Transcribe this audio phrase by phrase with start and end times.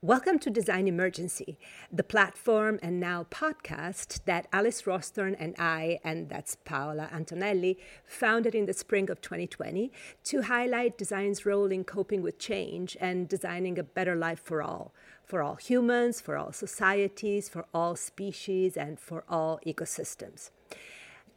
[0.00, 1.58] Welcome to Design Emergency,
[1.90, 8.54] the platform and now podcast that Alice Rawsthorn and I, and that's Paola Antonelli, founded
[8.54, 9.90] in the spring of 2020
[10.22, 14.94] to highlight design's role in coping with change and designing a better life for all,
[15.24, 20.50] for all humans, for all societies, for all species, and for all ecosystems.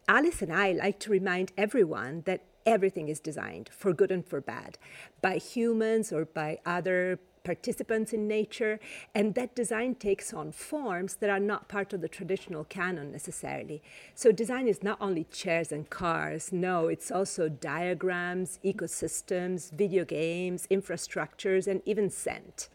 [0.08, 4.40] Alice and I like to remind everyone that everything is designed for good and for
[4.40, 4.78] bad
[5.20, 8.80] by humans or by other participants in nature,
[9.16, 13.82] and that design takes on forms that are not part of the traditional canon necessarily.
[14.16, 20.68] So, design is not only chairs and cars, no, it's also diagrams, ecosystems, video games,
[20.70, 22.70] infrastructures, and even scent.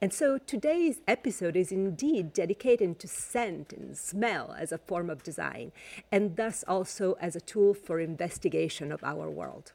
[0.00, 5.24] And so today's episode is indeed dedicated to scent and smell as a form of
[5.24, 5.72] design,
[6.12, 9.72] and thus also as a tool for investigation of our world.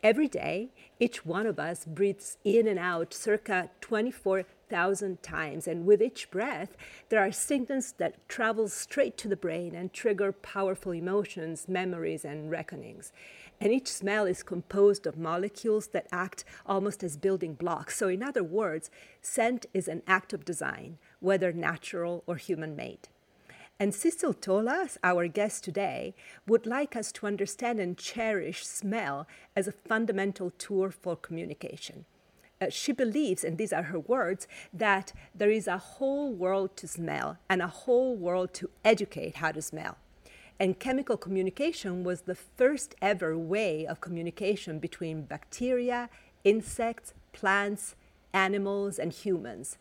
[0.00, 0.70] Every day,
[1.00, 6.76] each one of us breathes in and out circa 24,000 times, and with each breath,
[7.08, 12.48] there are signals that travel straight to the brain and trigger powerful emotions, memories, and
[12.48, 13.12] reckonings.
[13.60, 17.96] And each smell is composed of molecules that act almost as building blocks.
[17.96, 23.08] So, in other words, scent is an act of design, whether natural or human made.
[23.80, 26.16] And Sissel Tolaas, our guest today,
[26.48, 32.04] would like us to understand and cherish smell as a fundamental tool for communication.
[32.60, 36.88] Uh, she believes, and these are her words, that there is a whole world to
[36.88, 39.96] smell and a whole world to educate how to smell.
[40.58, 46.10] And chemical communication was the first ever way of communication between bacteria,
[46.42, 47.94] insects, plants,
[48.32, 49.78] animals, and humans.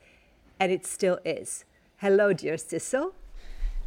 [0.59, 1.65] And it still is.
[1.97, 3.15] Hello, dear Cecil.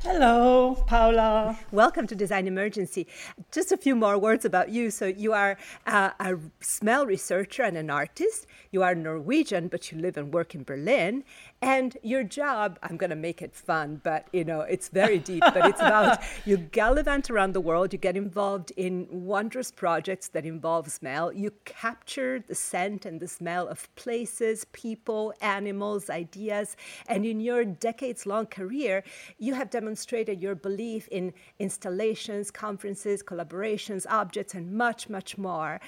[0.02, 1.58] Hello, Paola.
[1.72, 3.06] Welcome to Design Emergency.
[3.52, 4.90] Just a few more words about you.
[4.90, 8.46] So, you are uh, a smell researcher and an artist.
[8.70, 11.22] You are Norwegian, but you live and work in Berlin.
[11.62, 15.42] And your job, I'm going to make it fun, but you know, it's very deep,
[15.42, 20.46] but it's about you gallivant around the world, you get involved in wondrous projects that
[20.46, 21.30] involve smell.
[21.30, 26.78] You capture the scent and the smell of places, people, animals, ideas.
[27.08, 29.04] And in your decades long career,
[29.36, 35.78] you have demonstrated your belief in installations, conferences, collaborations, objects, and much, much more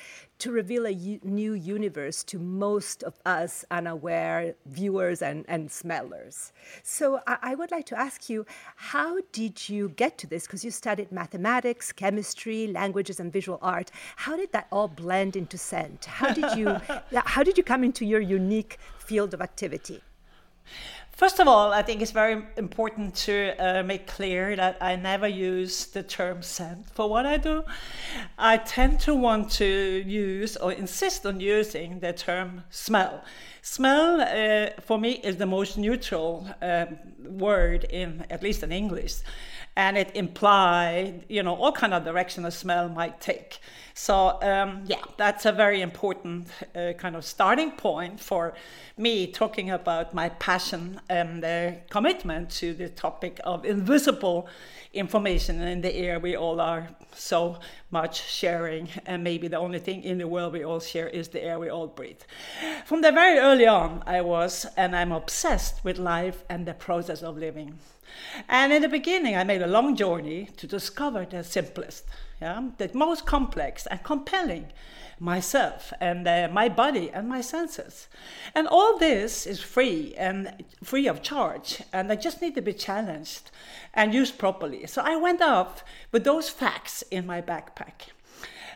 [0.43, 6.53] to reveal a u- new universe to most of us unaware viewers and, and smellers.
[6.83, 8.45] So I, I would like to ask you,
[8.75, 10.45] how did you get to this?
[10.45, 13.93] Because you studied mathematics, chemistry, languages, and visual art.
[14.17, 16.07] How did that all blend into scent?
[16.07, 16.77] How did you,
[17.25, 20.03] how did you come into your unique field of activity?
[21.23, 25.29] First of all, I think it's very important to uh, make clear that I never
[25.29, 27.63] use the term scent for what I do.
[28.37, 33.23] I tend to want to use or insist on using the term smell.
[33.63, 36.87] Smell, uh, for me, is the most neutral uh,
[37.25, 39.21] word in, at least in English
[39.77, 43.59] and it implies you know, all kind of direction a smell might take.
[43.95, 48.55] So um, yeah, that's a very important uh, kind of starting point for
[48.97, 54.49] me talking about my passion and the commitment to the topic of invisible
[54.95, 57.59] information in the air we all are so
[57.91, 58.89] much sharing.
[59.07, 61.69] And maybe the only thing in the world we all share is the air we
[61.69, 62.21] all breathe.
[62.87, 67.23] From the very early on i was and i'm obsessed with life and the process
[67.23, 67.79] of living.
[68.49, 72.05] And in the beginning, I made a long journey to discover the simplest,
[72.43, 74.67] yeah, the most complex and compelling
[75.21, 78.09] myself and uh, my body and my senses.
[78.53, 82.73] And all this is free and free of charge, and I just need to be
[82.73, 83.53] challenged
[83.95, 84.89] and used properly.
[84.89, 88.11] So I went off with those facts in my backpack.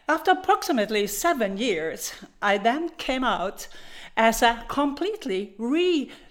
[0.08, 3.66] After approximately seven years, I then came out
[4.16, 5.54] as a completely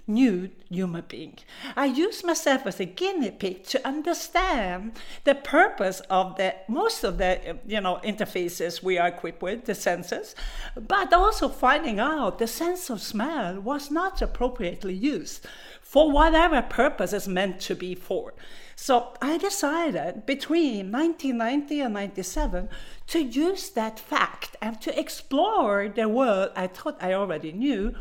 [0.07, 1.37] renewed human being.
[1.75, 4.93] I use myself as a guinea pig to understand
[5.23, 9.75] the purpose of the most of the you know interfaces we are equipped with, the
[9.75, 10.35] senses,
[10.75, 15.45] but also finding out the sense of smell was not appropriately used
[15.81, 18.33] for whatever purpose it's meant to be for.
[18.75, 22.69] So I decided between 1990 and 97
[23.07, 27.95] to use that fact and to explore the world I thought I already knew,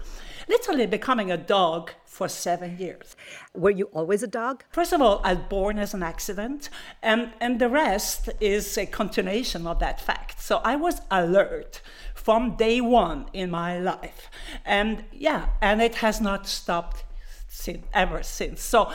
[0.48, 3.16] literally becoming a dog for seven years.
[3.54, 4.64] Were you always a dog?
[4.70, 6.70] First of all, I was born as an accident,
[7.02, 10.40] and, and the rest is a continuation of that fact.
[10.40, 11.80] So I was alert
[12.14, 14.30] from day one in my life.
[14.64, 17.04] And yeah, and it has not stopped
[17.48, 18.62] since, ever since.
[18.62, 18.92] So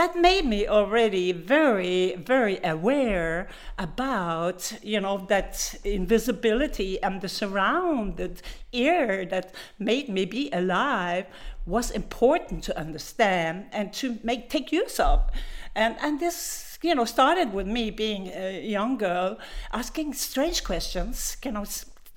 [0.00, 3.48] that made me already very very aware
[3.78, 8.40] about you know that invisibility and the surrounded
[8.72, 11.26] air that made me be alive
[11.66, 15.20] was important to understand and to make take use of.
[15.74, 19.38] And, and this, you know, started with me being a young girl
[19.72, 21.64] asking strange questions, you know,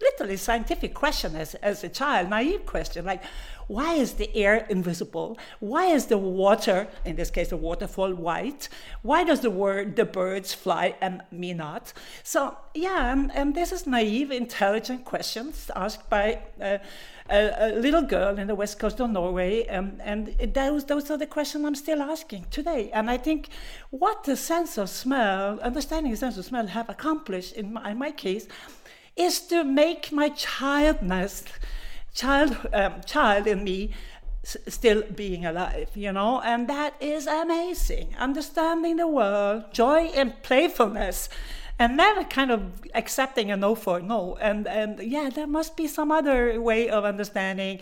[0.03, 3.23] literally scientific question as, as a child, naive question, like,
[3.67, 5.37] why is the air invisible?
[5.59, 8.69] Why is the water, in this case the waterfall, white?
[9.01, 11.93] Why does the word the birds fly and me not?
[12.23, 16.79] So yeah, and, and this is naive, intelligent questions asked by uh,
[17.29, 21.17] a, a, little girl in the west coast of Norway, um, and those those are
[21.17, 22.91] the questions I'm still asking today.
[22.91, 23.49] And I think
[23.91, 27.97] what the sense of smell, understanding the sense of smell, have accomplished in my, in
[27.97, 28.47] my case,
[29.15, 31.43] is to make my childness
[32.13, 33.91] child um, child in me
[34.43, 36.41] still being alive you know?
[36.41, 38.15] And that is amazing.
[38.17, 41.29] Understanding the world joy and playfulness
[41.79, 44.37] and then kind of accepting a no for a no.
[44.41, 47.79] And and yeah there must be some other way of understanding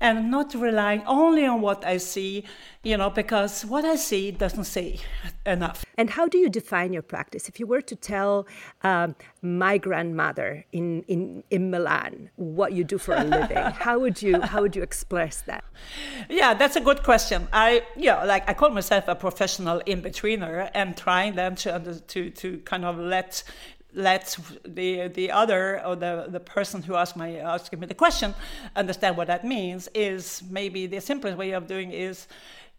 [0.00, 2.44] and not relying only on what I see,
[2.82, 4.98] you know, because what I see doesn't say
[5.46, 5.84] enough.
[5.96, 7.48] And how do you define your practice?
[7.48, 8.46] If you were to tell
[8.82, 13.56] um, my grandmother in, in, in Milan what you do for a living,
[13.86, 15.64] how would you how would you express that?
[16.28, 17.48] Yeah, that's a good question.
[17.52, 22.30] I yeah, like I call myself a professional in betweener and trying then to to
[22.30, 23.42] to kind of let
[23.96, 28.34] let the the other or the, the person who asked my asking me the question
[28.76, 32.28] understand what that means is maybe the simplest way of doing is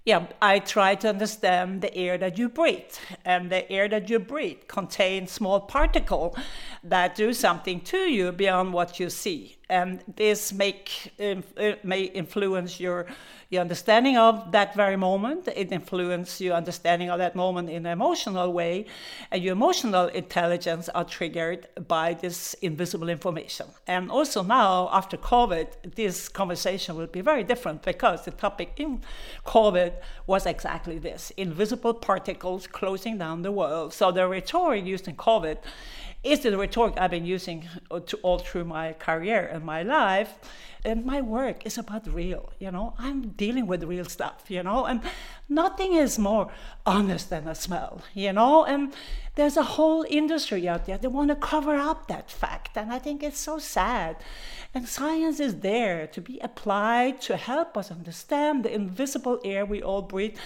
[0.08, 4.20] yeah, I try to understand the air that you breathe, and the air that you
[4.20, 6.38] breathe contains small particles
[6.82, 12.80] that do something to you beyond what you see, and this make uh, may influence
[12.80, 13.08] your
[13.50, 15.48] your understanding of that very moment.
[15.48, 18.86] It influences your understanding of that moment in an emotional way,
[19.32, 23.68] and your emotional intelligence are triggered by this invisible information.
[23.88, 29.02] And also now, after COVID, this conversation will be very different because the topic in
[29.46, 29.94] COVID
[30.26, 33.94] was exactly this invisible particles closing down the world.
[33.94, 35.58] So the rhetoric used in COVID
[36.24, 37.68] is the rhetoric I've been using
[38.24, 40.36] all through my career and my life.
[40.86, 42.94] And my work is about real you know?
[42.98, 44.86] I'm dealing with real stuff you know?
[44.86, 45.02] And
[45.50, 46.52] nothing is more
[46.86, 48.66] honest than a smell you know?
[48.66, 48.94] And
[49.36, 53.00] there's a whole industry out there that want to cover up that fact and i
[53.00, 54.18] think it's so sad.
[54.74, 59.82] And science is there to be applied to help us understand the invisible air we
[59.82, 60.38] all breathe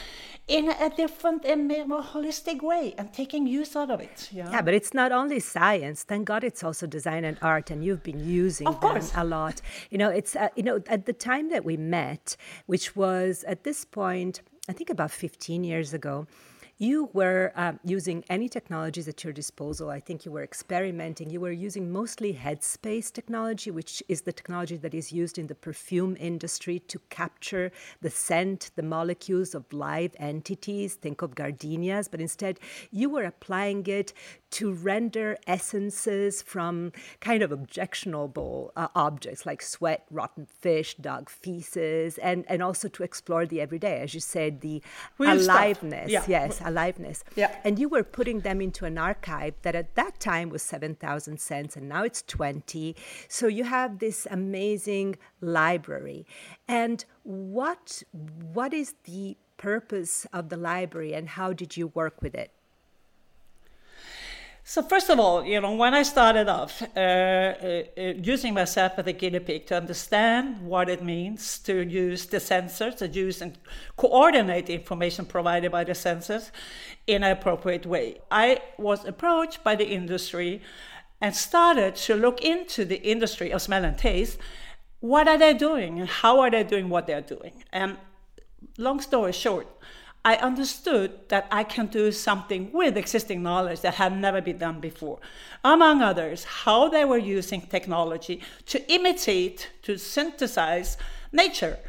[0.52, 4.30] in a different and more holistic way and taking use out of it.
[4.32, 6.04] Yeah, yeah but it's not only science.
[6.04, 9.62] Thank God it's also design and art, and you've been using of them a lot.
[9.90, 13.64] You know, it's uh, you know at the time that we met, which was at
[13.64, 16.28] this point, I think about 15 years ago
[16.82, 19.92] you were um, using any technologies at your disposal.
[19.92, 21.30] I think you were experimenting.
[21.30, 25.54] You were using mostly headspace technology, which is the technology that is used in the
[25.54, 30.96] perfume industry to capture the scent, the molecules of live entities.
[30.96, 34.12] Think of gardenias, but instead you were applying it
[34.52, 42.18] to render essences from kind of objectionable uh, objects like sweat, rotten fish, dog feces,
[42.20, 44.82] and, and also to explore the everyday, as you said, the
[45.18, 46.12] Real aliveness.
[46.12, 46.24] Yeah.
[46.28, 47.24] Yes, aliveness.
[47.36, 47.56] Yeah.
[47.64, 51.76] And you were putting them into an archive that at that time was 7,000 scents
[51.76, 52.96] and now it's 20.
[53.28, 56.26] So you have this amazing library.
[56.68, 58.04] And what
[58.54, 62.52] what is the purpose of the library and how did you work with it?
[64.64, 68.94] So first of all, you know, when I started off uh, uh, uh, using myself
[68.98, 73.42] as a guinea pig to understand what it means to use the sensors, to use
[73.42, 73.58] and
[73.98, 76.52] coordinate the information provided by the sensors
[77.08, 80.62] in an appropriate way, I was approached by the industry
[81.20, 84.38] and started to look into the industry of smell and taste.
[85.00, 87.64] What are they doing and how are they doing what they're doing?
[87.74, 87.98] And
[88.78, 89.68] long story short,
[90.24, 94.80] I understood that I can do something with existing knowledge that had never been done
[94.80, 95.20] before.
[95.64, 100.98] Among others, how they were using technology to imitate, to synthesize
[101.32, 101.80] nature.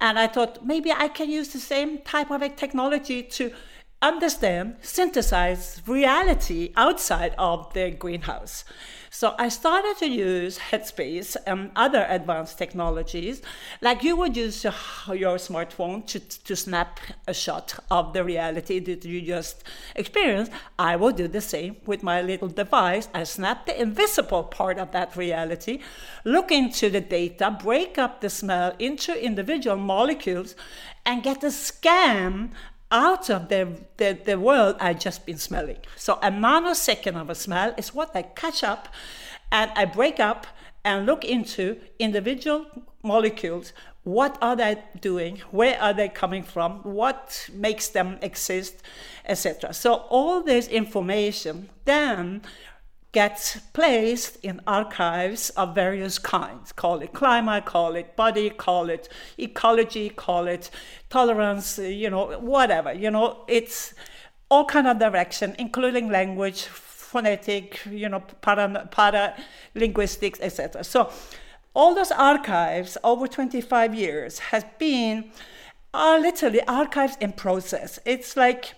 [0.00, 3.52] And I thought maybe I can use the same type of technology to
[4.00, 8.64] understand, synthesize reality outside of the greenhouse.
[9.12, 13.42] So I started to use Headspace and other advanced technologies,
[13.80, 19.04] like you would use your, smartphone to, to snap a shot of the reality that
[19.04, 19.64] you just
[19.96, 20.52] experienced.
[20.78, 23.08] I will do the same with my little device.
[23.12, 25.80] I snap the invisible part of that reality,
[26.24, 30.54] look into the data, break up the smell into individual molecules,
[31.04, 32.52] and get a scan
[32.90, 35.78] out of the, the, the world I've just been smelling.
[35.96, 38.88] So a nanosecond of a smell is what I catch up
[39.52, 40.46] and I break up
[40.84, 42.66] and look into individual
[43.02, 43.72] molecules.
[44.02, 45.38] What are they doing?
[45.50, 46.80] Where are they coming from?
[46.82, 48.82] What makes them exist
[49.30, 52.42] etc so all this information then
[53.12, 59.08] gets placed in archives of various kinds call it climate call it body call it
[59.38, 60.70] ecology call it
[61.08, 63.94] tolerance uh, you know whatever you know it's
[64.48, 69.34] all kind of direction including language phonetic you know para, para
[69.74, 71.10] linguistics etc so
[71.74, 75.30] all those archives over 25 years has been
[75.92, 77.98] are literally archives in process.
[78.04, 78.74] It's like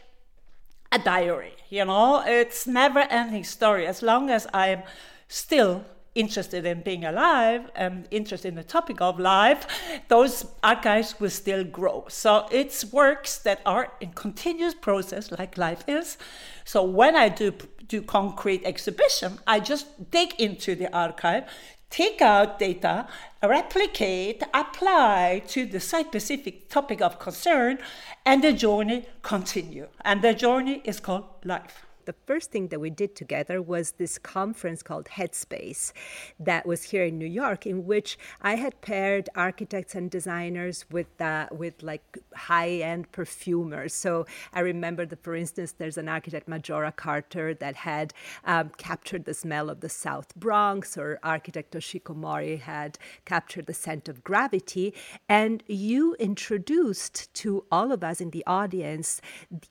[0.92, 3.87] a diary, you know, it's never ending story.
[3.87, 4.82] As long as I'm
[5.28, 5.84] still
[6.14, 9.66] interested in being alive and interested in the topic of life,
[10.08, 12.04] those archives will still grow.
[12.08, 16.18] So it's works that are in continuous process like life is.
[16.64, 17.54] So when I do
[17.88, 21.44] do concrete exhibition, I just dig into the archive,
[21.92, 23.06] take out data,
[23.42, 27.78] replicate, apply to the site-specific topic of concern,
[28.25, 29.87] and the journey continue.
[30.04, 34.18] And the journey is called life the first thing that we did together was this
[34.18, 35.92] conference called Headspace
[36.38, 41.21] that was here in New York, in which I had paired architects and designers with
[41.21, 43.94] uh, with like high-end perfumers.
[43.94, 48.12] So I remember that, for instance, there's an architect Majora Carter that had
[48.44, 53.75] um, captured the smell of the South Bronx, or architect Toshiko Mori had captured the
[53.75, 54.94] scent of gravity,
[55.28, 59.21] and you introduced to all of us in the audience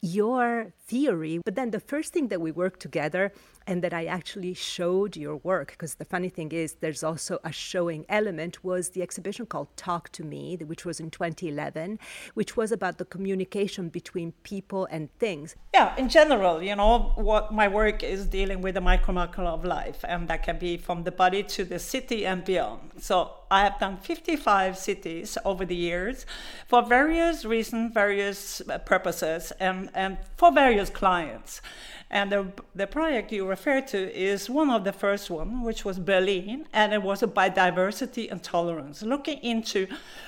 [0.01, 1.39] your theory.
[1.43, 3.31] But then the first thing that we worked together
[3.67, 7.51] and that I actually showed your work, because the funny thing is, there's also a
[7.51, 11.99] showing element, was the exhibition called Talk to Me, which was in 2011,
[12.33, 15.55] which was about the communication between people and things.
[15.73, 20.03] Yeah, in general, you know, what my work is dealing with the micromacro of life,
[20.07, 22.91] and that can be from the body to the city and beyond.
[22.97, 26.25] So I have done 55 cities over the years
[26.67, 31.61] for various reasons, various uh, purposes, and, and for various clients.
[32.09, 35.99] And the, the project you refer to is one of the first one, which was
[35.99, 39.87] Berlin, and it was about diversity and tolerance, looking into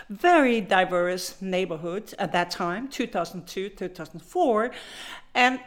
[0.09, 4.71] very diverse neighborhoods at that time, 2002, 2004,
[5.33, 5.59] and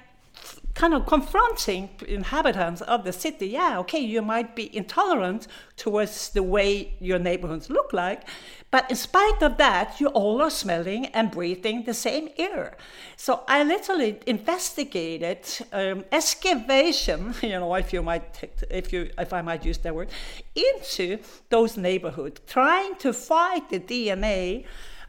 [0.76, 3.49] kind of confronting inhabitants of the city.
[3.49, 8.25] Yeah, okay, you might be intolerant towards the way your neighborhoods look like,
[8.71, 12.76] but in spite of that, you all are smelling and breathing the same air.
[13.16, 15.38] So I literally investigated
[15.73, 20.11] um, excavation, you know, if you might, if you, if I might use that word,
[20.55, 24.66] into those neighborhoods, trying to find the DNA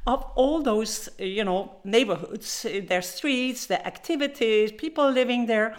[0.07, 5.75] of all those, you know, neighborhoods, their streets, their activities, people living there,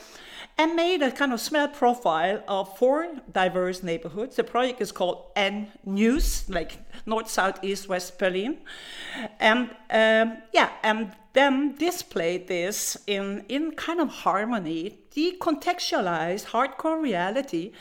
[0.59, 4.37] and made a kind of smell profile of four diverse neighborhoods.
[4.37, 8.59] The project is called N News, like North, South, East, West Berlin,
[9.41, 17.73] and um, yeah, and then display this in in kind of harmony, decontextualized hardcore reality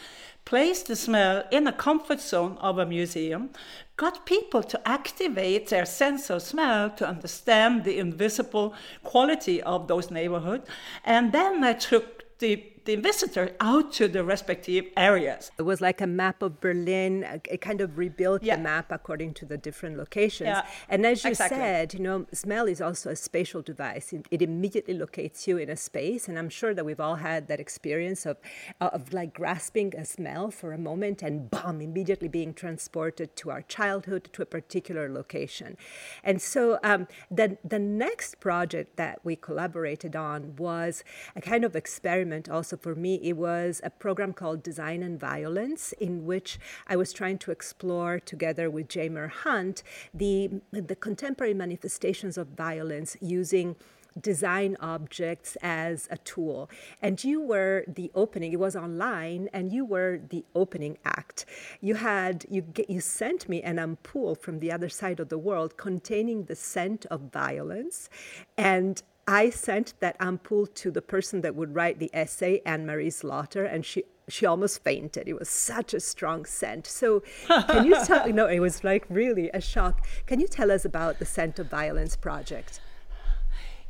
[0.46, 3.50] placed the smell in a comfort zone of a museum,
[3.98, 8.74] got people to activate their sense of smell to understand the invisible
[9.04, 10.68] quality of those neighborhoods.
[11.04, 15.52] And then I took the the visitor out to the respective areas.
[15.60, 17.42] It was like a map of Berlin.
[17.52, 18.56] It kind of rebuilt yeah.
[18.56, 20.48] the map according to the different locations.
[20.48, 21.58] Yeah, and as you exactly.
[21.58, 24.14] said, you know, smell is also a spatial device.
[24.14, 27.50] It, it, immediately locates you in a space, and I'm sure that we've all had
[27.50, 28.38] that experience of
[28.80, 33.64] of like grasping a smell for a moment and bomb immediately being transported to our
[33.64, 35.76] childhood to a particular location.
[36.24, 41.04] And so um, the the next project that we collaborated on was
[41.36, 45.94] a kind of experiment also for me, it was a program called Design and Violence,
[45.94, 52.38] in which I was trying to explore together with Jamer Hunt the, the contemporary manifestations
[52.38, 53.76] of violence using
[54.22, 56.70] design objects as a tool.
[57.02, 61.46] And you were the opening, it was online, and you were the opening act.
[61.82, 65.78] You had, you, you sent me an ampoule from the other side of the world
[65.78, 68.10] containing the scent of violence.
[68.58, 73.10] And I sent that ampoule to the person that would write the essay, Anne Marie
[73.10, 75.28] Slaughter, and she she almost fainted.
[75.28, 76.86] It was such a strong scent.
[76.86, 78.28] So, can you tell?
[78.34, 80.06] no, it was like really a shock.
[80.26, 82.82] Can you tell us about the Scent of Violence project?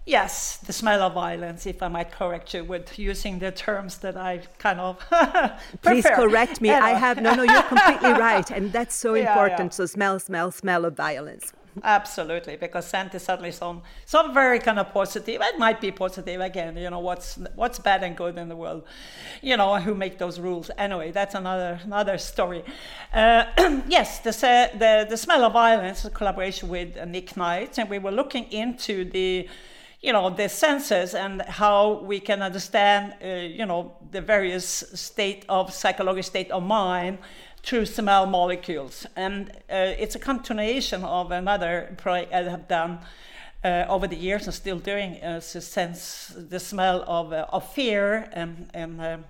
[0.06, 4.16] Yes, the smell of violence, if I might correct you with using the terms that
[4.16, 5.06] I kind of.
[5.82, 6.70] Please correct me.
[6.70, 8.50] I have, no, no, you're completely right.
[8.50, 9.74] And that's so yeah, important.
[9.74, 9.76] Yeah.
[9.76, 11.52] So, smell, smell, smell of violence.
[11.84, 15.42] Absolutely, because is certainly some some very kind of positive.
[15.42, 16.78] It might be positive again.
[16.78, 18.84] You know what's what's bad and good in the world.
[19.42, 20.72] You know who make those rules.
[20.78, 22.64] Anyway, that's another another story.
[23.14, 23.46] Uh,
[23.88, 24.32] yes, the,
[24.78, 29.06] the the smell of violence, a collaboration with Nick Knight, and we were looking into
[29.06, 29.48] the
[30.02, 35.44] you know the senses and how we can understand uh, you know the various state
[35.50, 37.18] of psychological state of mind
[37.68, 39.06] through smell molecules.
[39.18, 43.00] And uh, it's a continuation of another project i have done
[43.64, 48.30] uh, over the years and still doing uh, sense the smell of, uh, of fear
[48.32, 49.26] and, and um,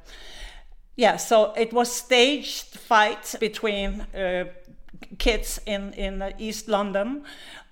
[0.96, 4.44] yeah so it was staged fights between uh,
[5.18, 7.24] kids in, in East London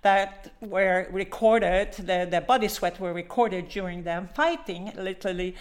[0.02, 5.56] that were recorded, the, the body sweat were recorded during them fighting, literally,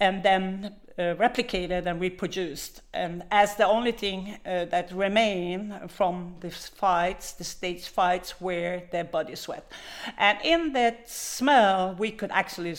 [0.00, 2.82] and then uh, replicated and reproduced.
[2.92, 8.82] And as the only thing uh, that remained from these fights, the stage fights, were
[8.90, 9.70] their body sweat.
[10.16, 12.76] And in that smell, we could actually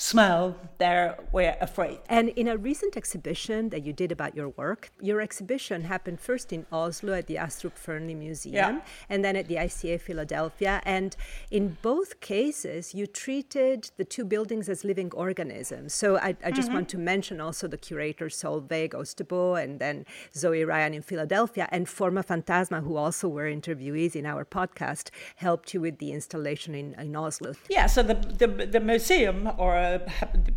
[0.00, 1.98] smell, they were afraid.
[2.08, 6.54] And in a recent exhibition that you did about your work, your exhibition happened first
[6.54, 8.80] in Oslo at the Astrup Fearnley Museum yeah.
[9.10, 10.80] and then at the ICA Philadelphia.
[10.86, 11.14] And
[11.50, 15.92] in both cases, you treated the two buildings as living organisms.
[15.92, 16.76] So I, I just mm-hmm.
[16.76, 21.86] want to mention also the curator Solveig Øvstebø and then Zoe Ryan in Philadelphia and
[21.86, 26.94] Forma Fantasma, who also were interviewees in our podcast, helped you with the installation in,
[26.98, 27.52] in Oslo.
[27.68, 29.89] Yeah, so the, the, the museum or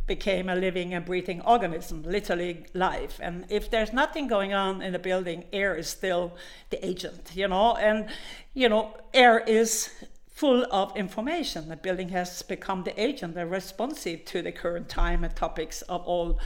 [0.07, 3.19] became a living and breathing organism, literally life.
[3.21, 6.33] And if there's nothing going on in the building, air is still
[6.69, 7.75] the agent, you know.
[7.75, 8.07] And
[8.53, 9.89] you know, air is
[10.29, 11.69] full of information.
[11.69, 16.03] The building has become the agent, and responsive to the current time and topics of
[16.05, 16.39] all.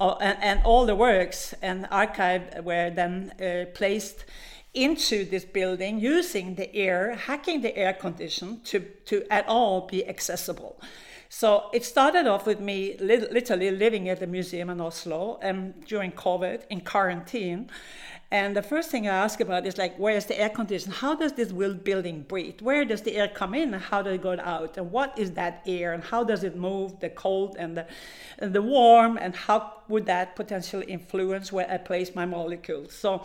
[0.00, 4.24] Uh, and, and, all the works and archive were then uh, placed
[4.74, 10.06] into this building using the air, hacking the air condition to, to at all be
[10.06, 10.80] accessible.
[11.28, 15.80] So it started off with me literally living at the museum in Oslo and um,
[15.86, 17.70] during COVID in quarantine.
[18.30, 20.92] And the first thing I ask about is like, where's the air condition?
[20.92, 22.60] How does this building breathe?
[22.60, 24.76] Where does the air come in and how does it go out?
[24.76, 27.86] And what is that air and how does it move, the cold and the,
[28.38, 32.92] and the warm, and how would that potentially influence where I place my molecules?
[32.92, 33.22] So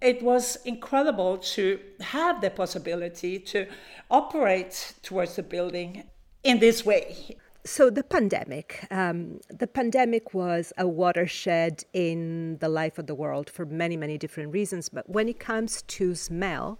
[0.00, 3.66] it was incredible to have the possibility to
[4.10, 6.04] operate towards the building
[6.44, 7.36] in this way.
[7.66, 13.48] So the pandemic, um, the pandemic was a watershed in the life of the world
[13.48, 14.90] for many, many different reasons.
[14.90, 16.78] But when it comes to smell,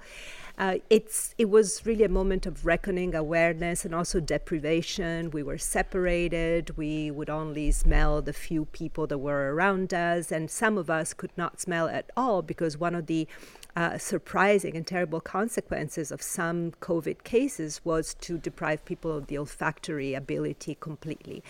[0.59, 5.31] uh, it's it was really a moment of reckoning, awareness, and also deprivation.
[5.31, 6.77] We were separated.
[6.77, 11.14] We would only smell the few people that were around us, and some of us
[11.14, 13.27] could not smell at all because one of the
[13.76, 19.38] uh, surprising and terrible consequences of some COVID cases was to deprive people of the
[19.38, 21.42] olfactory ability completely.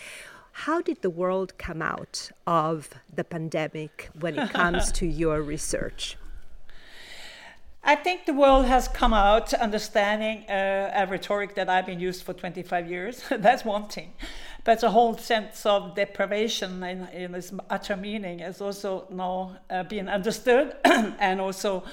[0.53, 6.17] How did the world come out of the pandemic when it comes to your research?
[7.87, 12.23] I think the world has come out understanding uh, a rhetoric that I've been used
[12.23, 13.23] for 25 years.
[13.31, 14.15] That's one thing.
[14.65, 19.83] But the whole sense of deprivation in, in its utter meaning is also now uh,
[19.83, 21.85] being understood and also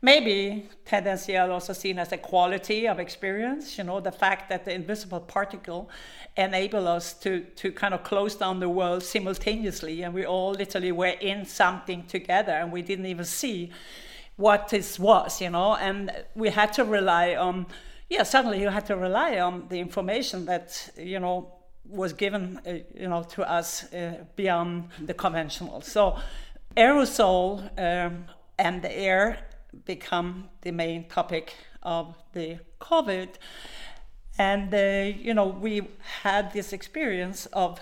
[0.00, 4.72] maybe tendency also seen as a quality of experience you know the fact that the
[4.72, 5.90] invisible particle
[6.38, 10.02] enable us to to kind of close down the world simultaneously.
[10.02, 13.70] And we all literally were in something together and we didn't even see
[14.36, 15.74] what this was you know.
[15.76, 17.66] And we had to rely on
[18.08, 21.52] yeah suddenly you had to rely on the information that you know
[21.84, 25.80] was given uh, you know to us uh, beyond the conventional.
[25.80, 26.16] So
[26.76, 28.26] aerosol um,
[28.58, 29.47] and the air
[29.84, 33.28] become the main topic of the COVID.
[34.38, 35.88] And, uh, you know, we
[36.22, 37.80] had this experience of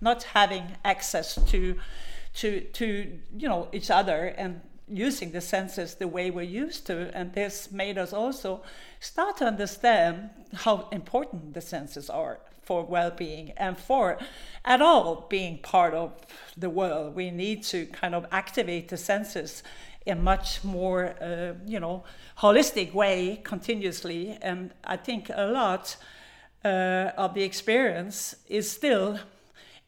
[0.00, 1.78] not having access to,
[2.34, 7.10] to, to, you know, each other and using the senses the way we're used to.
[7.14, 8.62] And this made us also
[9.00, 14.18] start to understand how important the senses are for well-being and for
[14.62, 16.12] at all being part of
[16.54, 19.62] the world we need to kind of activate the senses
[20.08, 22.04] a much more, uh, you know,
[22.38, 24.38] holistic way continuously.
[24.42, 25.96] And I think a lot
[26.64, 29.18] uh, of the experience is still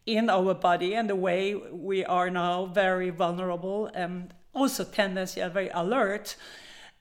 [0.07, 5.53] in our body and the way we are now very vulnerable and also tendency and
[5.53, 6.37] very alert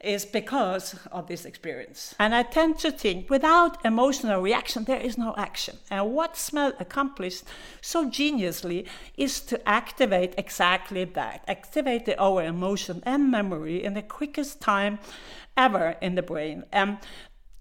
[0.02, 2.16] is because of this experience.
[2.20, 5.78] And I tend to think without emotional reaction, there is no action.
[5.92, 7.44] And what smell accomplished
[7.82, 14.02] so geniusly is to activate exactly that activate the, our emotion and memory in the
[14.02, 15.00] quickest time
[15.58, 16.64] ever in the brain.
[16.72, 17.00] And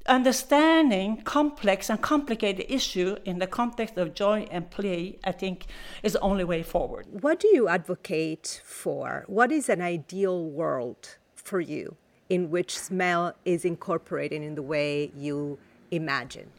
[0.06, 5.66] understanding complex and complicated issue in the context of joy and play, I think,
[6.02, 7.06] is the only way forward.
[7.10, 9.24] What do you advocate for?
[9.26, 11.96] What is an ideal world for you
[12.28, 15.58] in which smell is incorporated in the way you
[15.90, 16.50] imagine?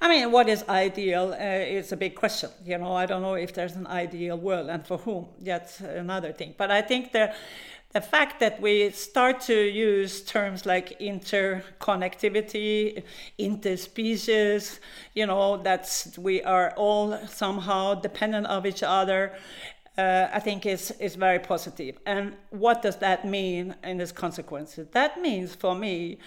[0.00, 2.50] I mean, what is ideal uh, is a big question.
[2.64, 5.26] You know, I don't know if there's an ideal world and for whom.
[5.40, 6.54] That's another thing.
[6.58, 7.32] But I think the
[7.94, 13.04] the fact that we start to use terms like interconnectivity,
[13.38, 14.80] interspecies,
[15.14, 19.32] you know, that we are all somehow dependent of each other,
[19.96, 21.98] uh, I think is, is very positive.
[22.06, 24.88] And what does that mean in its consequences?
[24.92, 26.18] That means for me,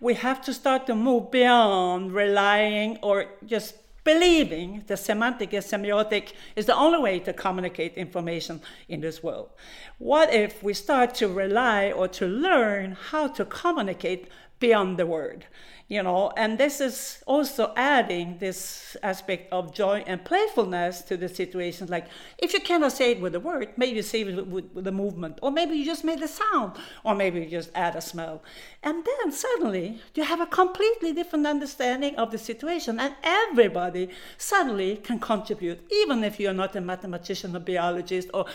[0.00, 6.34] we have to start to move beyond relying or just believing the semantic and semiotic
[6.54, 9.50] is the only way to communicate information in this world.
[9.98, 15.46] What if we start to rely or to learn how to communicate beyond the word?
[15.88, 16.32] you know?
[16.36, 21.86] And this is also adding this aspect of joy and playfulness to the situation.
[21.88, 22.06] Like
[22.38, 24.92] if you cannot say it with a word maybe you say it with, with, a
[24.92, 26.72] movement or maybe you just made a sound
[27.04, 28.42] or maybe you just add a smell.
[28.82, 34.96] And then suddenly you have a completely different understanding of the situation and everybody suddenly
[34.96, 38.46] can contribute even if you're not a mathematician or biologist or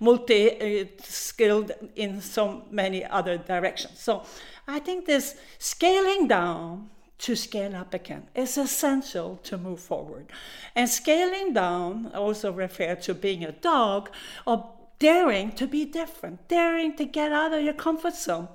[0.00, 4.00] multi-skilled uh, in so many other directions.
[4.00, 4.24] So
[4.66, 10.26] I think this scaling down to scale up again is essential to move forward.
[10.74, 14.10] And scaling down also refers to being a dog
[14.46, 18.48] or daring to be different, daring to get out of your comfort zone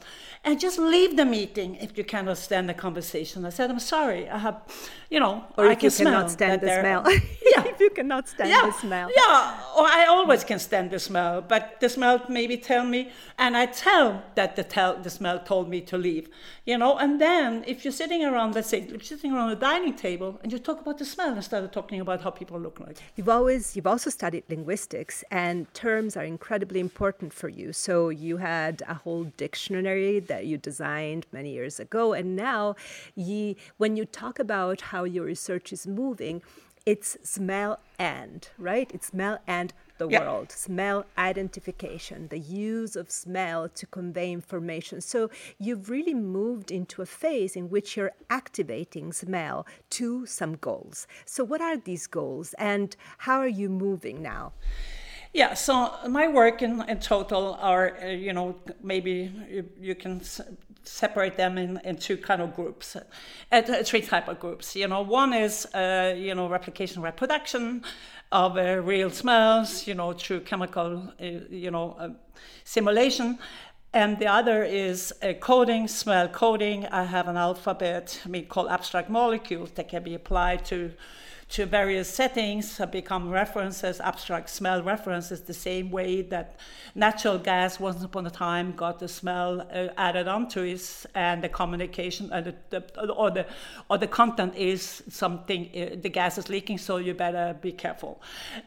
[0.45, 3.45] and just leave the meeting if you cannot stand the conversation.
[3.45, 4.61] I said, I'm sorry, I have,
[5.09, 7.03] you know, or I if can you cannot stand the smell.
[7.11, 7.63] yeah.
[7.65, 8.61] if you cannot stand yeah.
[8.67, 9.09] the smell.
[9.15, 13.57] Yeah, or I always can stand the smell, but the smell maybe tell me, and
[13.57, 16.29] I tell that the, tell, the smell told me to leave,
[16.65, 19.95] you know, and then if you're sitting around, let's say, you're sitting around a dining
[19.95, 22.97] table and you talk about the smell instead of talking about how people look like.
[23.15, 27.73] You've always, you've also studied linguistics and terms are incredibly important for you.
[27.73, 32.75] So you had a whole dictionary that you designed many years ago, and now
[33.15, 36.41] you, when you talk about how your research is moving,
[36.85, 38.91] it's smell and, right?
[38.93, 40.21] It's smell and the yeah.
[40.21, 45.01] world, smell identification, the use of smell to convey information.
[45.01, 51.07] So you've really moved into a phase in which you're activating smell to some goals.
[51.25, 54.53] So, what are these goals and how are you moving now?
[55.35, 60.21] Yeah, so my work in, in total are, uh, you know, maybe you, you can
[60.21, 60.39] s-
[60.85, 62.95] separate them in, in two kind of groups,
[63.51, 64.77] uh, three type of groups.
[64.77, 67.83] You know, one is, uh, you know, replication reproduction
[68.31, 72.09] of uh, real smells, you know, through chemical, uh, you know, uh,
[72.63, 73.37] simulation.
[73.91, 76.85] And the other is a coding, smell coding.
[76.85, 80.93] I have an alphabet, I mean, called abstract molecules that can be applied to
[81.47, 86.55] to various settings have become references, abstract smell references, the same way that
[86.95, 91.49] natural gas once upon a time got the smell uh, added onto it, and the
[91.49, 93.45] communication uh, the, the, or the
[93.89, 98.19] or the content is something uh, the gas is leaking, so you better be careful.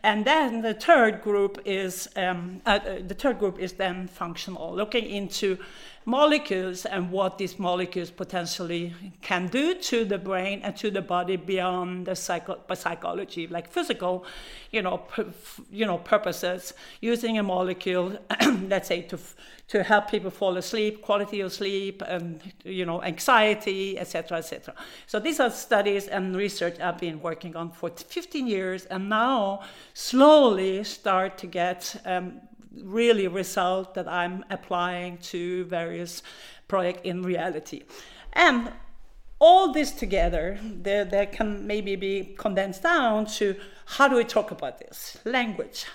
[0.05, 4.73] And then the third group is um, uh, uh, the third group is then functional,
[4.73, 5.59] looking into
[6.09, 11.37] molecules and what these molecules potentially can do to the brain and to the body
[11.37, 14.25] beyond the psycho- psychology, like physical,
[14.71, 15.03] you know,
[15.71, 16.73] you know, purposes.
[17.03, 18.19] Using a molecule,
[18.69, 19.19] let's say, to
[19.69, 24.75] to help people fall asleep, quality of sleep, and you know, anxiety, etc., etc.
[25.07, 29.61] So these are studies and research I've been working on for 15 years, and now
[29.93, 32.41] slowly start to get um,
[32.85, 36.23] really result that I'm applying to various
[36.69, 37.83] projects in reality.
[38.33, 38.73] And
[39.41, 43.55] all this together, there, there can maybe be condensed down to
[43.87, 45.19] how do we talk about this?
[45.25, 45.87] Language.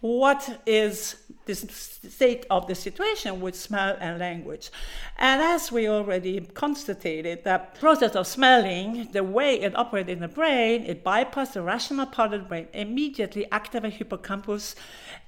[0.00, 4.70] What is the state of the situation with smell and language?
[5.18, 10.28] And as we already constated, the process of smelling, the way it operates in the
[10.28, 14.76] brain, it bypasses the rational part of the brain, immediately activates hippocampus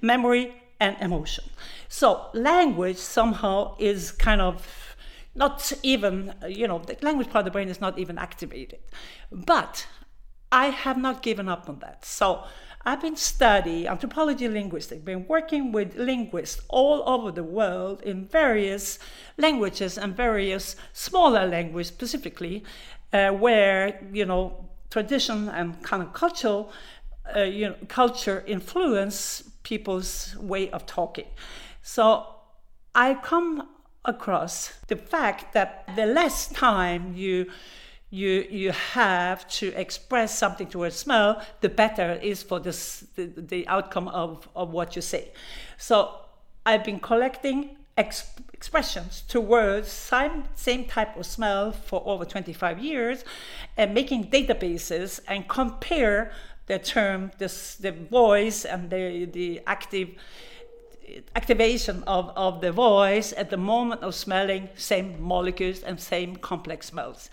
[0.01, 1.45] memory and emotion.
[1.87, 4.67] So language somehow is kind of
[5.35, 8.79] not even, you know, the language part of the brain is not even activated.
[9.31, 9.87] But
[10.51, 12.03] I have not given up on that.
[12.03, 12.43] So
[12.83, 18.97] I've been studying anthropology linguistics, been working with linguists all over the world in various
[19.37, 22.63] languages and various smaller languages specifically,
[23.13, 26.71] uh, where, you know, tradition and kind of cultural,
[27.35, 31.27] uh, you know, culture influence people's way of talking.
[31.81, 32.25] So
[32.93, 33.69] I come
[34.05, 37.51] across the fact that the less time you
[38.13, 43.05] you you have to express something to a smell, the better it is for this,
[43.15, 45.31] the, the outcome of, of what you say.
[45.77, 46.15] So
[46.65, 52.79] I've been collecting ex- expressions to words, same, same type of smell for over 25
[52.79, 53.23] years,
[53.77, 56.31] and making databases and compare
[56.71, 60.09] the term, this, the voice and the, the active
[61.35, 66.87] activation of, of the voice at the moment of smelling same molecules and same complex
[66.87, 67.29] smells.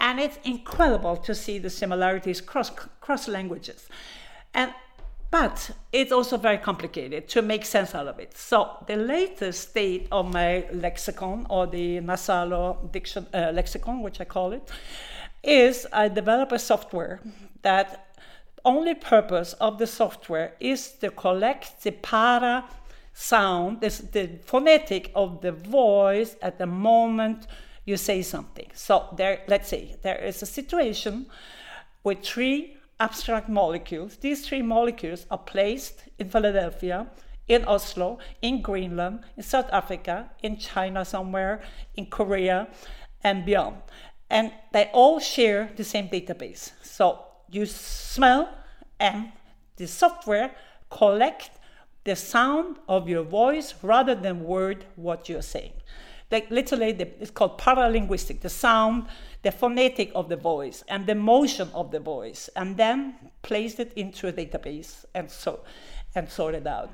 [0.00, 3.88] And it's incredible to see the similarities cross, cross languages.
[4.52, 4.74] And
[5.30, 8.36] but it's also very complicated to make sense out of it.
[8.36, 14.24] So the latest state of my lexicon, or the Nasalo diction, uh, lexicon, which I
[14.24, 14.68] call it,
[15.42, 17.20] is I develop a software
[17.62, 18.11] that
[18.64, 22.64] only purpose of the software is to collect the para
[23.14, 27.46] sound, the phonetic of the voice at the moment
[27.84, 28.70] you say something.
[28.74, 31.26] So there, let's say there is a situation
[32.04, 34.16] with three abstract molecules.
[34.16, 37.08] These three molecules are placed in Philadelphia,
[37.48, 41.62] in Oslo, in Greenland, in South Africa, in China somewhere,
[41.96, 42.68] in Korea,
[43.24, 43.76] and beyond.
[44.30, 46.70] And they all share the same database.
[46.82, 48.48] So you smell,
[48.98, 49.32] and
[49.76, 50.54] the software
[50.90, 51.50] collect
[52.04, 55.72] the sound of your voice rather than word what you're saying.
[56.30, 59.06] Like literally, the, it's called paralinguistic, the sound,
[59.42, 63.92] the phonetic of the voice, and the motion of the voice, and then place it
[63.96, 65.60] into a database and so
[66.14, 66.90] and sort it out.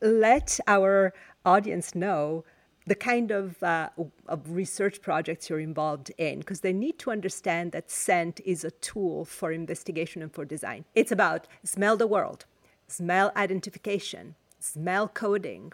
[0.00, 1.12] Let our
[1.44, 2.44] audience know
[2.90, 3.88] the kind of, uh,
[4.26, 8.72] of research projects you're involved in because they need to understand that scent is a
[8.72, 10.84] tool for investigation and for design.
[10.96, 12.46] It's about smell the world,
[12.88, 15.72] smell identification, smell coding,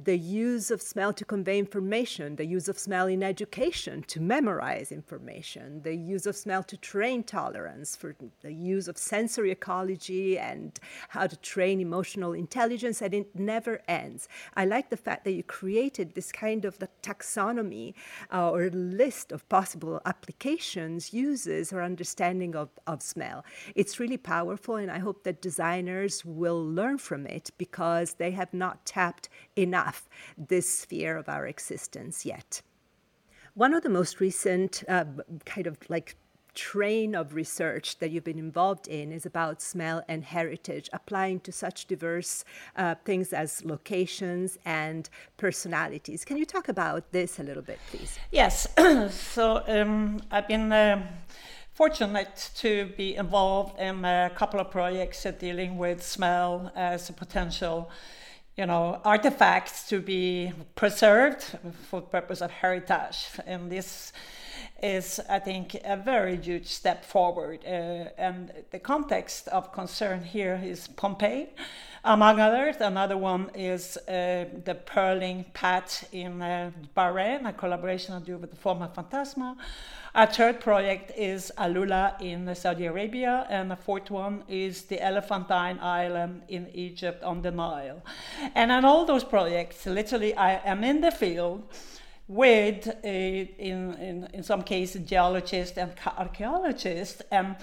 [0.00, 4.92] the use of smell to convey information, the use of smell in education to memorize
[4.92, 10.78] information, the use of smell to train tolerance, for the use of sensory ecology and
[11.08, 14.28] how to train emotional intelligence, and it never ends.
[14.54, 17.94] I like the fact that you created this kind of the taxonomy
[18.32, 23.44] uh, or list of possible applications, uses, or understanding of, of smell.
[23.74, 28.54] It's really powerful, and I hope that designers will learn from it because they have
[28.54, 29.87] not tapped enough
[30.36, 32.62] this sphere of our existence yet.
[33.54, 35.04] One of the most recent uh,
[35.44, 36.16] kind of like
[36.54, 41.52] train of research that you've been involved in is about smell and heritage, applying to
[41.52, 42.44] such diverse
[42.76, 46.24] uh, things as locations and personalities.
[46.24, 48.18] Can you talk about this a little bit, please?
[48.32, 48.66] Yes.
[49.10, 50.72] so um, I've been.
[50.72, 51.06] Uh,
[51.78, 57.88] fortunate to be involved in a couple of projects dealing with smell as a potential
[58.58, 61.56] you know, artifacts to be preserved
[61.88, 63.28] for purpose of heritage.
[63.46, 64.12] And this
[64.82, 67.60] is, I think, a very huge step forward.
[67.64, 71.50] Uh, and the context of concern here is Pompeii,
[72.08, 72.76] among others.
[72.80, 78.50] Another one is uh, the Pearling Path in uh, Bahrain, a collaboration I do with
[78.50, 79.56] the Formafantasma.
[80.14, 85.78] Our third project is Alula in Saudi Arabia, and the fourth one is the Elephantine
[85.80, 88.02] Island in Egypt on the Nile.
[88.54, 91.62] And on all those projects, literally, I am in the field
[92.26, 97.56] with, a, in, in, in some cases, geologists and archaeologists, and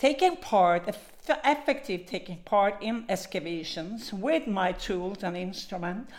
[0.00, 0.88] taking part,
[1.28, 6.12] effective taking part in excavations with my tools and instruments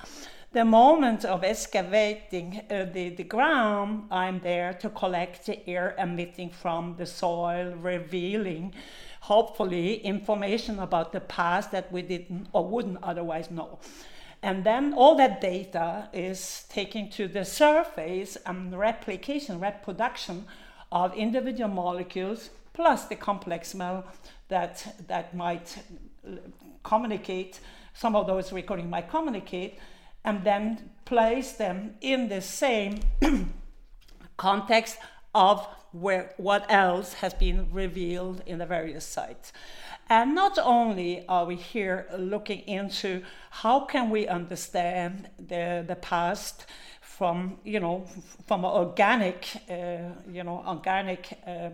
[0.53, 6.49] the moment of excavating uh, the, the ground, I'm there to collect the air emitting
[6.49, 8.73] from the soil, revealing
[9.21, 13.79] hopefully information about the past that we didn't or wouldn't otherwise know.
[14.43, 20.43] And then all that data is taken to the surface and replication, reproduction
[20.91, 22.49] of individual molecules
[22.81, 24.03] plus the complex smell
[24.47, 25.77] that, that might
[26.81, 27.59] communicate,
[27.93, 29.77] some of those recording might communicate
[30.25, 32.99] and then place them in the same
[34.37, 34.97] context
[35.35, 39.53] of where what else has been revealed in the various sites.
[40.09, 46.65] And not only are we here looking into how can we understand the, the past
[46.99, 48.07] from, you know,
[48.47, 51.69] from organic, uh, you know, organic uh,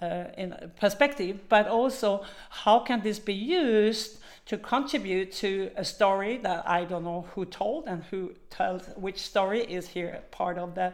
[0.00, 6.38] uh, in perspective, but also how can this be used to contribute to a story
[6.38, 10.74] that I don't know who told and who tells which story is here part of
[10.74, 10.92] the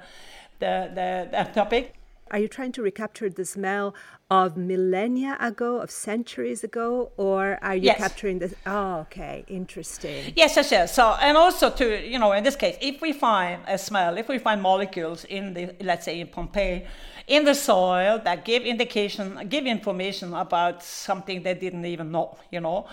[0.58, 1.94] the, the, the topic.
[2.30, 3.94] Are you trying to recapture the smell
[4.30, 7.98] of millennia ago, of centuries ago, or are you yes.
[7.98, 8.52] capturing this?
[8.66, 10.32] Oh, okay, interesting.
[10.34, 10.94] Yes, yes, yes.
[10.94, 14.28] So, and also to you know, in this case, if we find a smell, if
[14.28, 16.84] we find molecules in the, let's say in Pompeii,
[17.26, 22.60] in the soil that give indication, give information about something they didn't even know, you
[22.60, 22.86] know,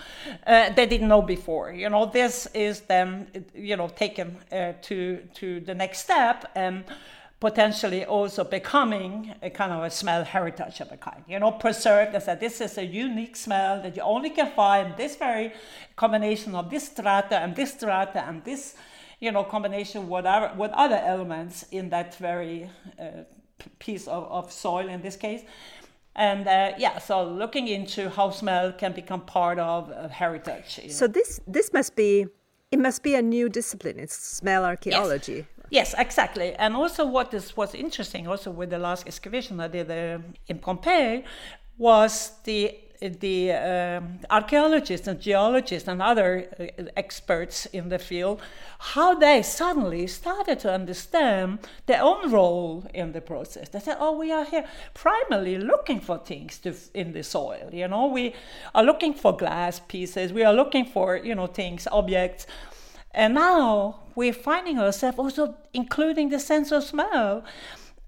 [0.46, 1.72] uh, they didn't know before.
[1.72, 6.84] You know, this is then, you know, taken uh, to to the next step and
[7.38, 11.22] potentially also becoming a kind of a smell heritage of a kind.
[11.28, 14.96] You know, preserved as that this is a unique smell that you only can find
[14.96, 15.52] this very
[15.94, 18.74] combination of this strata and this strata and this,
[19.20, 23.24] you know, combination whatever with other elements in that very uh,
[23.78, 25.42] piece of, of soil in this case.
[26.16, 30.80] And uh, yeah, so looking into how smell can become part of uh, heritage.
[30.90, 31.12] So know.
[31.12, 32.26] this this must be
[32.70, 33.98] it must be a new discipline.
[33.98, 35.32] It's smell archaeology.
[35.32, 35.46] Yes.
[35.70, 36.54] Yes, exactly.
[36.54, 40.58] And also, what is what's interesting also with the last excavation I did uh, in
[40.58, 41.24] Pompeii
[41.78, 48.40] was the the um, archaeologists and geologists and other uh, experts in the field,
[48.78, 53.68] how they suddenly started to understand their own role in the process.
[53.68, 54.64] They said, "Oh, we are here
[54.94, 57.70] primarily looking for things to, in the soil.
[57.72, 58.34] You know, we
[58.74, 60.32] are looking for glass pieces.
[60.32, 62.46] We are looking for you know things, objects."
[63.16, 67.44] And now we're finding ourselves also including the sense of smell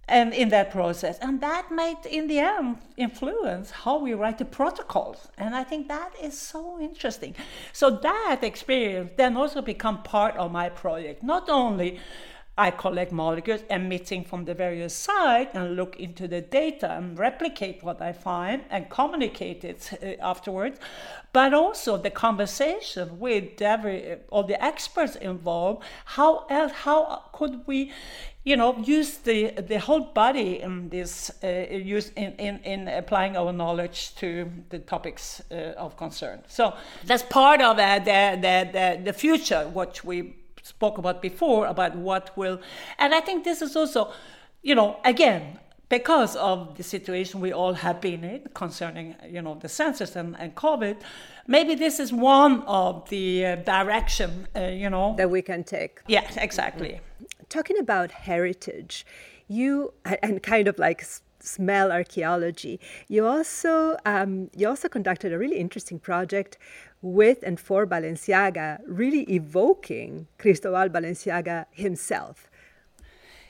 [0.08, 4.44] and in that process and that might in the end influence how we write the
[4.44, 7.34] protocols and i think that is so interesting
[7.72, 11.98] so that experience then also become part of my project not only
[12.58, 17.82] I collect molecules emitting from the various sites and look into the data and replicate
[17.82, 20.80] what I find and communicate it uh, afterwards.
[21.34, 25.84] But also the conversation with every, all the experts involved.
[26.06, 27.92] How else, how could we,
[28.46, 31.48] you know, use the the whole body in this uh,
[31.96, 36.38] use in, in in applying our knowledge to the topics uh, of concern.
[36.46, 41.66] So that's part of uh, the, the the the future, which we spoke about before
[41.66, 42.60] about what will
[42.98, 44.10] and i think this is also
[44.62, 49.54] you know again because of the situation we all have been in concerning you know
[49.54, 50.96] the senses and, and covid
[51.46, 55.14] maybe this is one of the uh, direction uh, you know.
[55.16, 56.00] That we can take.
[56.08, 57.00] Yes exactly
[57.48, 59.06] talking about heritage
[59.48, 61.04] you and kind of like
[61.40, 66.58] smell archaeology you also um, you also conducted a really interesting project
[67.06, 72.50] with and for Balenciaga, really evoking Cristobal Balenciaga himself.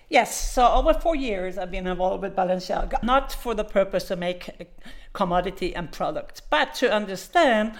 [0.08, 4.16] Yes, so over four years I've been involved with Balenciaga, not for the purpose to
[4.16, 4.68] make
[5.12, 7.72] commodity and product, but to understand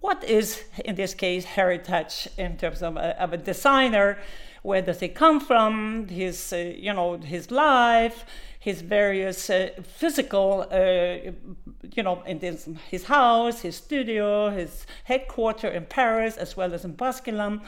[0.00, 4.18] what is, in this case, heritage in terms of a, of a designer.
[4.62, 6.08] Where does he come from?
[6.08, 8.24] His, uh, you know, his life,
[8.58, 11.32] his various uh, physical, uh,
[11.94, 16.84] you know, in this, his house, his studio, his headquarters in Paris, as well as
[16.84, 17.62] in Basquilam.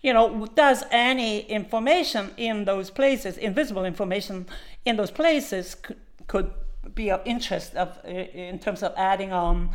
[0.00, 4.46] You know, does any information in those places, invisible information
[4.84, 5.98] in those places, could,
[6.28, 6.52] could
[6.94, 9.70] be of interest of, uh, in terms of adding on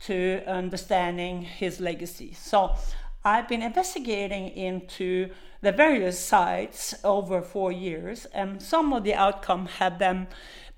[0.00, 2.32] to understanding his legacy.
[2.32, 2.76] So
[3.24, 9.66] I've been investigating into the various sites over four years, and some of the outcome
[9.66, 10.28] have then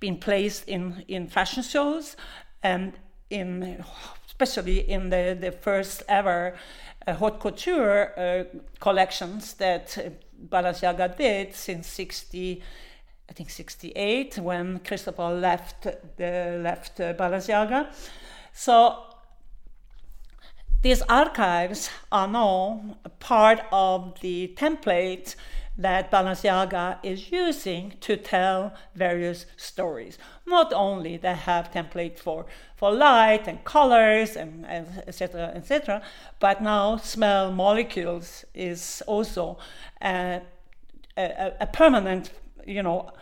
[0.01, 2.17] been placed in, in fashion shows
[2.63, 2.95] and
[3.29, 3.85] in
[4.27, 6.57] especially in the, the first ever
[7.07, 8.45] uh, haute couture uh,
[8.81, 9.97] collections that
[10.49, 12.63] Balenciaga did since 60
[13.29, 17.93] I think 68 when Cristobal left the left uh, Balenciaga
[18.53, 19.10] so
[20.83, 25.35] these archives are now part of the template
[25.77, 30.19] that Balenciaga is using to tell various stories.
[30.47, 35.53] Not only they have template for, for light and colors and etc.
[35.55, 36.03] etc.,
[36.39, 39.59] but now smell molecules is also
[40.03, 40.43] a,
[41.17, 42.31] a, a permanent,
[42.67, 43.13] you know,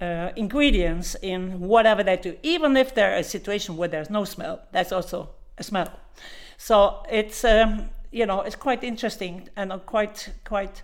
[0.00, 2.36] uh, ingredients in whatever they do.
[2.42, 5.90] Even if there is a situation where there's no smell, that's also a smell.
[6.62, 10.82] So it's um, you know it's quite interesting and quite quite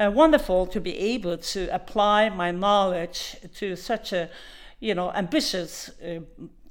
[0.00, 4.30] uh, wonderful to be able to apply my knowledge to such a
[4.80, 6.20] you know ambitious uh,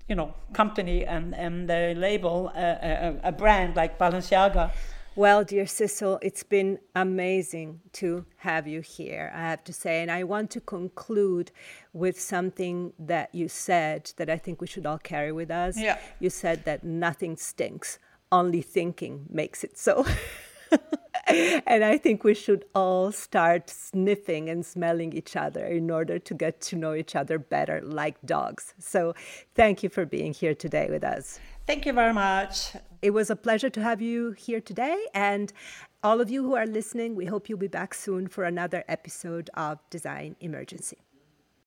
[0.09, 4.71] you know company and and the label uh, a, a, brand like Balenciaga.
[5.15, 10.01] Well, dear Sissel, it's been amazing to have you here, I have to say.
[10.01, 11.51] And I want to conclude
[11.91, 15.77] with something that you said that I think we should all carry with us.
[15.77, 15.99] Yeah.
[16.21, 17.99] You said that nothing stinks,
[18.31, 20.05] only thinking makes it so.
[21.27, 26.33] and I think we should all start sniffing and smelling each other in order to
[26.33, 28.73] get to know each other better, like dogs.
[28.79, 29.13] So,
[29.55, 31.39] thank you for being here today with us.
[31.67, 32.73] Thank you very much.
[33.01, 34.97] It was a pleasure to have you here today.
[35.13, 35.53] And
[36.03, 39.49] all of you who are listening, we hope you'll be back soon for another episode
[39.53, 40.97] of Design Emergency.